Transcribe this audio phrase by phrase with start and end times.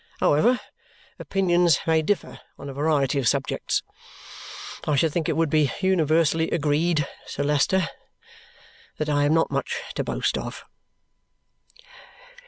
[0.19, 0.59] However
[1.19, 3.83] opinions may differ on a variety of subjects,
[4.85, 7.87] I should think it would be universally agreed, Sir Leicester,
[8.97, 10.65] that I am not much to boast of."